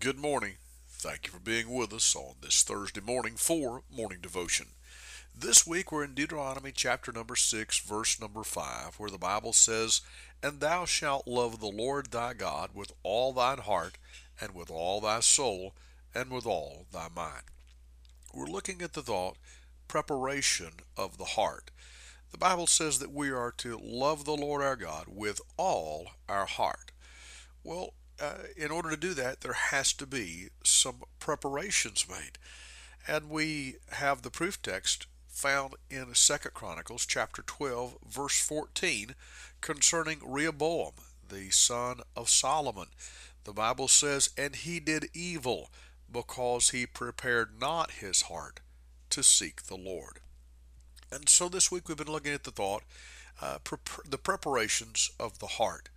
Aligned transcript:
Good 0.00 0.18
morning. 0.18 0.54
Thank 0.88 1.26
you 1.26 1.32
for 1.34 1.40
being 1.40 1.68
with 1.68 1.92
us 1.92 2.16
on 2.16 2.36
this 2.40 2.62
Thursday 2.62 3.02
morning 3.02 3.34
for 3.36 3.82
Morning 3.94 4.20
Devotion. 4.22 4.68
This 5.38 5.66
week 5.66 5.92
we're 5.92 6.04
in 6.04 6.14
Deuteronomy 6.14 6.72
chapter 6.74 7.12
number 7.12 7.36
6, 7.36 7.80
verse 7.80 8.18
number 8.18 8.42
5, 8.42 8.94
where 8.94 9.10
the 9.10 9.18
Bible 9.18 9.52
says, 9.52 10.00
And 10.42 10.58
thou 10.60 10.86
shalt 10.86 11.28
love 11.28 11.60
the 11.60 11.66
Lord 11.66 12.12
thy 12.12 12.32
God 12.32 12.70
with 12.72 12.92
all 13.02 13.34
thine 13.34 13.58
heart, 13.58 13.98
and 14.40 14.54
with 14.54 14.70
all 14.70 15.02
thy 15.02 15.20
soul, 15.20 15.74
and 16.14 16.30
with 16.30 16.46
all 16.46 16.86
thy 16.90 17.08
mind. 17.14 17.42
We're 18.32 18.46
looking 18.46 18.80
at 18.80 18.94
the 18.94 19.02
thought, 19.02 19.36
preparation 19.86 20.70
of 20.96 21.18
the 21.18 21.36
heart. 21.36 21.70
The 22.32 22.38
Bible 22.38 22.68
says 22.68 23.00
that 23.00 23.12
we 23.12 23.30
are 23.30 23.52
to 23.58 23.78
love 23.78 24.24
the 24.24 24.32
Lord 24.32 24.62
our 24.62 24.76
God 24.76 25.08
with 25.08 25.42
all 25.58 26.12
our 26.26 26.46
heart. 26.46 26.90
Well, 27.62 27.92
uh, 28.20 28.34
in 28.56 28.70
order 28.70 28.90
to 28.90 28.96
do 28.96 29.14
that, 29.14 29.40
there 29.40 29.54
has 29.54 29.92
to 29.94 30.06
be 30.06 30.48
some 30.62 31.02
preparations 31.18 32.06
made. 32.08 32.38
And 33.08 33.30
we 33.30 33.76
have 33.92 34.22
the 34.22 34.30
proof 34.30 34.60
text 34.60 35.06
found 35.26 35.74
in 35.88 36.14
Second 36.14 36.52
Chronicles 36.52 37.06
chapter 37.06 37.42
12, 37.42 37.96
verse 38.06 38.38
14, 38.40 39.14
concerning 39.60 40.18
Rehoboam, 40.24 40.92
the 41.26 41.50
son 41.50 42.00
of 42.14 42.28
Solomon. 42.28 42.88
The 43.44 43.52
Bible 43.52 43.88
says, 43.88 44.30
And 44.36 44.54
he 44.54 44.80
did 44.80 45.08
evil 45.14 45.70
because 46.12 46.70
he 46.70 46.84
prepared 46.86 47.58
not 47.58 47.92
his 47.92 48.22
heart 48.22 48.60
to 49.10 49.22
seek 49.22 49.62
the 49.62 49.76
Lord. 49.76 50.20
And 51.10 51.28
so 51.28 51.48
this 51.48 51.70
week 51.70 51.88
we've 51.88 51.96
been 51.96 52.12
looking 52.12 52.34
at 52.34 52.44
the 52.44 52.50
thought, 52.50 52.82
uh, 53.40 53.58
the 54.08 54.18
preparations 54.18 55.10
of 55.18 55.38
the 55.38 55.46
heart 55.46 55.88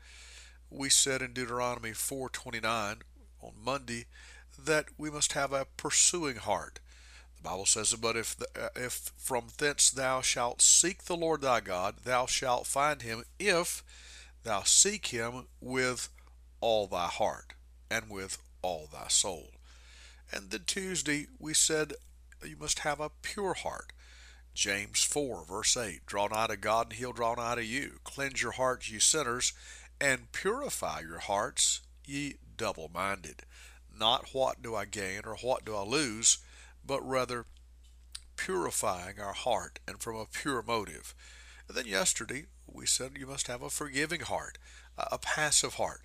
we 0.74 0.90
said 0.90 1.22
in 1.22 1.34
Deuteronomy 1.34 1.94
4:29 1.94 3.04
on 3.42 3.54
Monday 3.64 4.08
that 4.58 4.88
we 4.98 5.10
must 5.10 5.34
have 5.34 5.54
a 5.54 5.66
pursuing 5.66 6.38
heart. 6.38 6.80
The 7.38 7.44
Bible 7.44 7.66
says, 7.66 7.94
"But 7.94 8.18
if 8.18 8.36
the, 8.36 8.48
uh, 8.60 8.70
if 8.76 9.12
from 9.18 9.50
thence 9.58 9.90
thou 9.90 10.22
shalt 10.22 10.62
seek 10.62 11.04
the 11.04 11.18
Lord 11.18 11.42
thy 11.42 11.60
God, 11.60 12.04
thou 12.04 12.26
shalt 12.26 12.68
find 12.68 13.02
him 13.02 13.26
if 13.40 13.84
thou 14.44 14.64
seek 14.64 15.08
him 15.08 15.48
with 15.60 16.10
all 16.60 16.88
thy 16.88 17.08
heart 17.08 17.54
and 17.90 18.10
with 18.10 18.38
all 18.62 18.88
thy 18.88 19.08
soul." 19.08 19.54
And 20.32 20.50
then 20.50 20.64
Tuesday 20.66 21.28
we 21.38 21.54
said 21.54 21.94
you 22.44 22.58
must 22.58 22.80
have 22.80 23.00
a 23.00 23.10
pure 23.10 23.54
heart. 23.54 23.94
James 24.54 25.04
4, 25.04 25.46
verse 25.46 25.76
8 25.76 26.06
Draw 26.06 26.28
nigh 26.28 26.48
to 26.48 26.58
God, 26.58 26.88
and 26.88 26.94
he'll 26.94 27.14
draw 27.14 27.34
nigh 27.34 27.56
to 27.56 27.64
you. 27.64 28.00
Cleanse 28.04 28.42
your 28.42 28.52
hearts, 28.52 28.90
you 28.90 29.00
sinners, 29.00 29.54
and 30.00 30.32
purify 30.32 31.02
your 31.02 31.20
hearts, 31.20 31.82
ye 32.06 32.36
double 32.58 32.90
minded. 32.94 33.44
Not 33.98 34.30
what 34.34 34.62
do 34.62 34.76
I 34.76 34.86
gain 34.86 35.22
or 35.26 35.36
what 35.36 35.66
do 35.66 35.76
I 35.76 35.84
lose, 35.84 36.40
but 36.86 37.08
rather 37.08 37.46
purifying 38.36 39.20
our 39.20 39.34
heart 39.34 39.80
and 39.88 40.00
from 40.00 40.16
a 40.16 40.26
pure 40.26 40.62
motive. 40.62 41.14
And 41.68 41.78
then 41.78 41.86
yesterday 41.86 42.46
we 42.68 42.86
said 42.86 43.18
you 43.18 43.28
must 43.28 43.48
have 43.48 43.62
a 43.62 43.70
forgiving 43.70 44.22
heart, 44.22 44.58
a 44.98 45.18
passive 45.18 45.76
heart. 45.76 46.02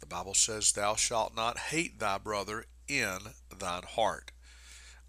The 0.00 0.06
Bible 0.06 0.34
says, 0.34 0.72
Thou 0.72 0.94
shalt 0.94 1.34
not 1.34 1.58
hate 1.58 1.98
thy 1.98 2.18
brother 2.18 2.66
in 2.86 3.18
thine 3.56 3.82
heart. 3.82 4.32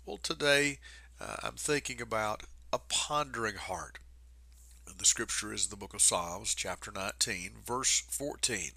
Well, 0.05 0.17
today 0.17 0.79
uh, 1.19 1.35
I'm 1.43 1.55
thinking 1.55 2.01
about 2.01 2.43
a 2.71 2.79
pondering 2.79 3.55
heart. 3.55 3.99
The 4.97 5.05
scripture 5.05 5.53
is 5.53 5.67
the 5.67 5.75
book 5.75 5.93
of 5.93 6.01
Psalms, 6.01 6.53
chapter 6.53 6.91
19, 6.91 7.51
verse 7.65 8.03
14. 8.09 8.71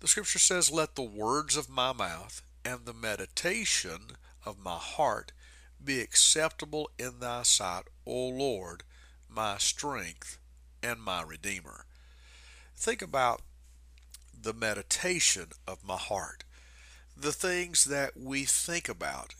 The 0.00 0.08
scripture 0.08 0.38
says, 0.38 0.70
Let 0.70 0.94
the 0.94 1.02
words 1.02 1.56
of 1.56 1.68
my 1.68 1.92
mouth 1.92 2.42
and 2.64 2.84
the 2.84 2.94
meditation 2.94 4.16
of 4.46 4.58
my 4.58 4.76
heart 4.76 5.32
be 5.82 6.00
acceptable 6.00 6.90
in 6.98 7.20
thy 7.20 7.42
sight, 7.42 7.84
O 8.06 8.28
Lord, 8.28 8.84
my 9.28 9.58
strength 9.58 10.38
and 10.82 11.00
my 11.00 11.22
redeemer. 11.22 11.86
Think 12.76 13.02
about 13.02 13.42
the 14.40 14.54
meditation 14.54 15.48
of 15.66 15.84
my 15.84 15.96
heart. 15.96 16.44
The 17.16 17.32
things 17.32 17.84
that 17.84 18.16
we 18.16 18.44
think 18.44 18.88
about, 18.88 19.34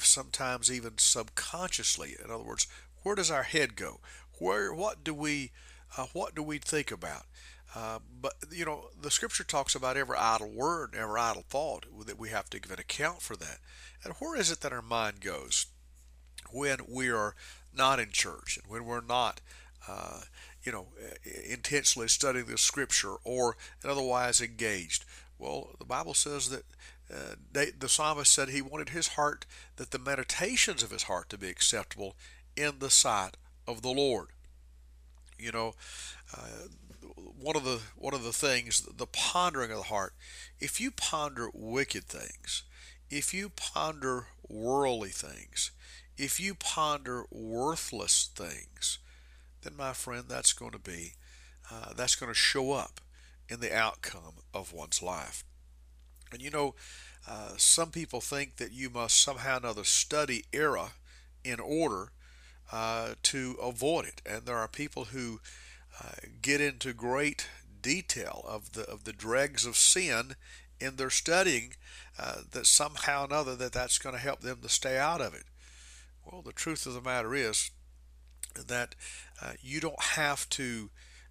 sometimes 0.00 0.70
even 0.70 0.98
subconsciously. 0.98 2.16
In 2.22 2.30
other 2.30 2.44
words, 2.44 2.66
where 3.02 3.14
does 3.14 3.30
our 3.30 3.42
head 3.42 3.76
go? 3.76 4.00
Where 4.38 4.72
what 4.72 5.04
do 5.04 5.14
we 5.14 5.50
uh, 5.96 6.06
what 6.12 6.34
do 6.34 6.42
we 6.42 6.58
think 6.58 6.90
about? 6.90 7.26
Uh, 7.74 7.98
but 8.20 8.34
you 8.50 8.64
know, 8.64 8.88
the 9.00 9.10
Scripture 9.10 9.44
talks 9.44 9.74
about 9.74 9.96
every 9.96 10.16
idle 10.16 10.50
word, 10.50 10.94
every 10.96 11.20
idle 11.20 11.44
thought 11.48 11.86
that 12.06 12.18
we 12.18 12.28
have 12.28 12.48
to 12.50 12.60
give 12.60 12.70
an 12.70 12.78
account 12.78 13.20
for 13.20 13.36
that. 13.36 13.58
And 14.04 14.14
where 14.14 14.38
is 14.38 14.50
it 14.50 14.60
that 14.60 14.72
our 14.72 14.82
mind 14.82 15.20
goes 15.20 15.66
when 16.52 16.78
we 16.88 17.10
are 17.10 17.34
not 17.76 17.98
in 17.98 18.10
church 18.10 18.58
and 18.58 18.70
when 18.70 18.84
we're 18.84 19.00
not, 19.00 19.40
uh, 19.88 20.20
you 20.62 20.70
know, 20.70 20.88
intentionally 21.48 22.08
studying 22.08 22.46
the 22.46 22.58
Scripture 22.58 23.16
or 23.24 23.56
otherwise 23.84 24.40
engaged? 24.40 25.04
Well, 25.36 25.70
the 25.78 25.84
Bible 25.84 26.14
says 26.14 26.50
that 26.50 26.62
uh, 27.12 27.34
they, 27.52 27.70
the 27.70 27.88
psalmist 27.88 28.32
said 28.32 28.48
he 28.48 28.62
wanted 28.62 28.90
his 28.90 29.08
heart, 29.08 29.46
that 29.76 29.90
the 29.90 29.98
meditations 29.98 30.82
of 30.82 30.90
his 30.90 31.04
heart 31.04 31.28
to 31.30 31.38
be 31.38 31.48
acceptable 31.48 32.14
in 32.56 32.78
the 32.78 32.90
sight 32.90 33.36
of 33.66 33.82
the 33.82 33.90
Lord. 33.90 34.28
You 35.38 35.52
know, 35.52 35.74
uh, 36.36 36.68
one 37.40 37.56
of 37.56 37.64
the 37.64 37.80
one 37.96 38.14
of 38.14 38.22
the 38.22 38.32
things, 38.32 38.86
the 38.96 39.06
pondering 39.06 39.70
of 39.70 39.78
the 39.78 39.84
heart. 39.84 40.14
If 40.60 40.80
you 40.80 40.90
ponder 40.90 41.48
wicked 41.52 42.04
things, 42.04 42.62
if 43.10 43.34
you 43.34 43.50
ponder 43.50 44.28
worldly 44.48 45.10
things, 45.10 45.70
if 46.16 46.38
you 46.38 46.54
ponder 46.54 47.24
worthless 47.30 48.30
things, 48.34 48.98
then 49.62 49.76
my 49.76 49.92
friend, 49.92 50.24
that's 50.28 50.52
going 50.52 50.72
to 50.72 50.78
be 50.78 51.14
uh, 51.70 51.92
that's 51.96 52.14
going 52.14 52.30
to 52.30 52.38
show 52.38 52.72
up 52.72 53.00
in 53.48 53.60
the 53.60 53.74
outcome 53.74 54.34
of 54.52 54.72
one's 54.72 55.02
life. 55.02 55.44
And 56.32 56.40
you 56.40 56.50
know, 56.50 56.74
uh, 57.28 57.52
some 57.56 57.90
people 57.90 58.20
think 58.20 58.56
that 58.56 58.72
you 58.72 58.90
must 58.90 59.20
somehow 59.20 59.54
or 59.54 59.58
another 59.58 59.84
study 59.84 60.44
error 60.52 60.88
in 61.44 61.60
order 61.60 62.10
uh, 62.72 63.14
to 63.24 63.56
avoid 63.62 64.06
it. 64.06 64.22
And 64.26 64.46
there 64.46 64.56
are 64.56 64.68
people 64.68 65.06
who 65.06 65.40
uh, 66.02 66.12
get 66.42 66.60
into 66.60 66.92
great 66.92 67.48
detail 67.82 68.44
of 68.48 68.72
the 68.72 68.82
of 68.88 69.04
the 69.04 69.12
dregs 69.12 69.66
of 69.66 69.76
sin 69.76 70.36
in 70.80 70.96
their 70.96 71.10
studying 71.10 71.74
uh, 72.18 72.38
that 72.52 72.66
somehow 72.66 73.22
or 73.22 73.26
another 73.26 73.54
that 73.56 73.72
that's 73.72 73.98
going 73.98 74.14
to 74.14 74.20
help 74.20 74.40
them 74.40 74.58
to 74.62 74.68
stay 74.68 74.98
out 74.98 75.20
of 75.20 75.34
it. 75.34 75.44
Well, 76.24 76.42
the 76.42 76.52
truth 76.52 76.86
of 76.86 76.94
the 76.94 77.00
matter 77.00 77.34
is 77.34 77.70
that 78.54 78.94
uh, 79.42 79.52
you 79.60 79.80
don't 79.80 80.02
have 80.02 80.48
to 80.50 80.90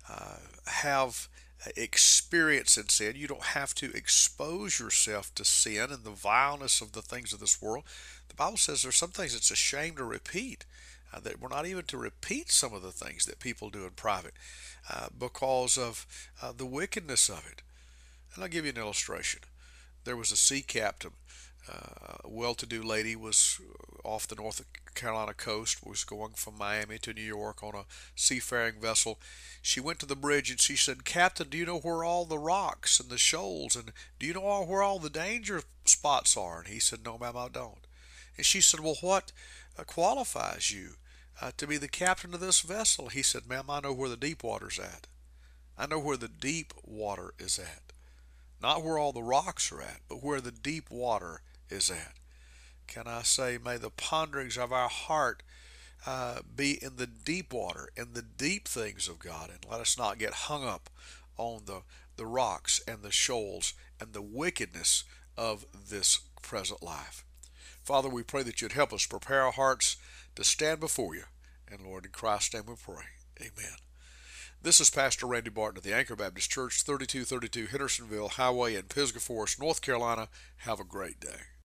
uh, 0.09 0.37
have 0.67 1.27
experience 1.75 2.77
in 2.77 2.89
sin. 2.89 3.13
You 3.15 3.27
don't 3.27 3.43
have 3.43 3.73
to 3.75 3.95
expose 3.95 4.79
yourself 4.79 5.33
to 5.35 5.45
sin 5.45 5.91
and 5.91 6.03
the 6.03 6.11
vileness 6.11 6.81
of 6.81 6.91
the 6.91 7.01
things 7.01 7.33
of 7.33 7.39
this 7.39 7.61
world. 7.61 7.85
The 8.27 8.35
Bible 8.35 8.57
says 8.57 8.81
there's 8.81 8.95
some 8.95 9.11
things 9.11 9.35
it's 9.35 9.51
a 9.51 9.55
shame 9.55 9.95
to 9.95 10.03
repeat 10.03 10.65
uh, 11.13 11.19
that 11.21 11.39
we're 11.39 11.49
not 11.49 11.65
even 11.65 11.83
to 11.85 11.97
repeat 11.97 12.51
some 12.51 12.73
of 12.73 12.81
the 12.81 12.91
things 12.91 13.25
that 13.25 13.39
people 13.39 13.69
do 13.69 13.83
in 13.83 13.91
private 13.91 14.33
uh, 14.89 15.07
because 15.17 15.77
of 15.77 16.05
uh, 16.41 16.51
the 16.55 16.65
wickedness 16.65 17.29
of 17.29 17.45
it. 17.51 17.61
And 18.33 18.43
I'll 18.43 18.49
give 18.49 18.65
you 18.65 18.71
an 18.71 18.77
illustration. 18.77 19.41
There 20.05 20.17
was 20.17 20.31
a 20.31 20.37
sea 20.37 20.61
captain, 20.61 21.11
uh, 21.71 22.17
a 22.23 22.29
well-to-do 22.29 22.83
lady 22.83 23.15
was 23.15 23.61
off 24.03 24.27
the 24.27 24.35
North 24.35 24.65
Carolina 24.95 25.33
coast, 25.33 25.85
was 25.85 26.03
going 26.03 26.33
from 26.33 26.57
Miami 26.57 26.97
to 26.99 27.13
New 27.13 27.21
York 27.21 27.63
on 27.63 27.73
a 27.73 27.85
seafaring 28.15 28.81
vessel. 28.81 29.19
She 29.61 29.79
went 29.79 29.99
to 29.99 30.05
the 30.05 30.15
bridge 30.15 30.49
and 30.49 30.59
she 30.59 30.75
said, 30.75 31.05
Captain, 31.05 31.47
do 31.47 31.57
you 31.57 31.65
know 31.65 31.79
where 31.79 32.03
all 32.03 32.25
the 32.25 32.37
rocks 32.37 32.99
and 32.99 33.09
the 33.09 33.17
shoals 33.17 33.75
and 33.75 33.93
do 34.19 34.25
you 34.25 34.33
know 34.33 34.65
where 34.65 34.83
all 34.83 34.99
the 34.99 35.09
danger 35.09 35.61
spots 35.85 36.35
are? 36.35 36.59
And 36.59 36.67
he 36.67 36.79
said, 36.79 36.99
No, 37.05 37.17
ma'am, 37.17 37.37
I 37.37 37.47
don't. 37.47 37.87
And 38.35 38.45
she 38.45 38.59
said, 38.59 38.81
Well, 38.81 38.97
what 38.99 39.31
uh, 39.77 39.83
qualifies 39.83 40.71
you 40.71 40.95
uh, 41.41 41.51
to 41.57 41.67
be 41.67 41.77
the 41.77 41.87
captain 41.87 42.33
of 42.33 42.39
this 42.39 42.61
vessel. 42.61 43.09
He 43.09 43.21
said, 43.21 43.47
Ma'am, 43.47 43.65
I 43.69 43.79
know 43.81 43.93
where 43.93 44.09
the 44.09 44.17
deep 44.17 44.43
water's 44.43 44.79
at. 44.79 45.07
I 45.77 45.87
know 45.87 45.99
where 45.99 46.17
the 46.17 46.27
deep 46.27 46.73
water 46.83 47.33
is 47.39 47.57
at. 47.57 47.93
Not 48.61 48.83
where 48.83 48.97
all 48.97 49.11
the 49.11 49.23
rocks 49.23 49.71
are 49.71 49.81
at, 49.81 49.99
but 50.07 50.23
where 50.23 50.39
the 50.39 50.51
deep 50.51 50.89
water 50.89 51.41
is 51.69 51.89
at. 51.89 52.13
Can 52.87 53.07
I 53.07 53.23
say, 53.23 53.57
may 53.63 53.77
the 53.77 53.89
ponderings 53.89 54.57
of 54.57 54.71
our 54.71 54.89
heart 54.89 55.43
uh, 56.05 56.39
be 56.55 56.83
in 56.83 56.97
the 56.97 57.07
deep 57.07 57.53
water, 57.53 57.89
in 57.95 58.13
the 58.13 58.21
deep 58.21 58.67
things 58.67 59.07
of 59.07 59.19
God, 59.19 59.49
and 59.49 59.65
let 59.69 59.81
us 59.81 59.97
not 59.97 60.19
get 60.19 60.33
hung 60.33 60.65
up 60.65 60.89
on 61.37 61.63
the, 61.65 61.81
the 62.17 62.25
rocks 62.25 62.81
and 62.87 63.01
the 63.01 63.11
shoals 63.11 63.73
and 63.99 64.13
the 64.13 64.21
wickedness 64.21 65.05
of 65.37 65.65
this 65.89 66.19
present 66.41 66.83
life. 66.83 67.25
Father, 67.83 68.07
we 68.07 68.23
pray 68.23 68.43
that 68.43 68.61
you'd 68.61 68.71
help 68.71 68.93
us 68.93 69.05
prepare 69.05 69.41
our 69.41 69.51
hearts 69.51 69.97
to 70.35 70.43
stand 70.45 70.79
before 70.79 71.15
you. 71.15 71.23
And 71.69 71.81
Lord, 71.81 72.05
in 72.05 72.11
Christ's 72.11 72.53
name 72.53 72.63
we 72.67 72.75
pray. 72.75 73.03
Amen. 73.41 73.75
This 74.61 74.79
is 74.79 74.89
Pastor 74.89 75.27
Randy 75.27 75.49
Barton 75.49 75.79
of 75.79 75.83
the 75.83 75.93
Anchor 75.93 76.15
Baptist 76.15 76.49
Church, 76.49 76.83
3232 76.83 77.67
Hendersonville 77.67 78.29
Highway 78.29 78.75
in 78.75 78.83
Pisgah 78.83 79.19
Forest, 79.19 79.59
North 79.59 79.81
Carolina. 79.81 80.29
Have 80.59 80.79
a 80.79 80.85
great 80.85 81.19
day. 81.19 81.52